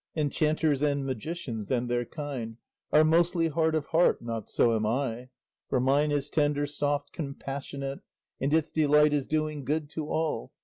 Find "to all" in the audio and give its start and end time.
9.91-10.53